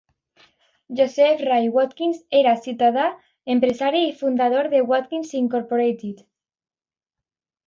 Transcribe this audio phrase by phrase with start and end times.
[0.99, 3.03] Joseph Ray Watkins era ciutadà,
[3.57, 6.25] empresari i fundador de Watkins Incorporated.